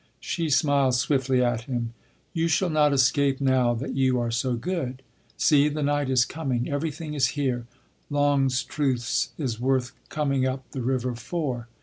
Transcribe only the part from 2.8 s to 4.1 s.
escape now that